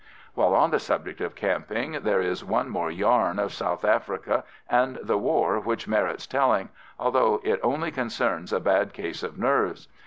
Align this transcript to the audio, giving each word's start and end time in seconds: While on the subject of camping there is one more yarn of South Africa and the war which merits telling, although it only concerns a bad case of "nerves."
While 0.33 0.55
on 0.55 0.71
the 0.71 0.79
subject 0.79 1.21
of 1.21 1.35
camping 1.35 1.91
there 2.01 2.21
is 2.21 2.43
one 2.43 2.69
more 2.69 2.89
yarn 2.89 3.37
of 3.37 3.53
South 3.53 3.85
Africa 3.85 4.43
and 4.67 4.97
the 5.03 5.19
war 5.19 5.59
which 5.59 5.87
merits 5.87 6.25
telling, 6.25 6.69
although 6.97 7.39
it 7.43 7.59
only 7.61 7.91
concerns 7.91 8.51
a 8.51 8.59
bad 8.59 8.93
case 8.93 9.21
of 9.21 9.37
"nerves." 9.37 9.87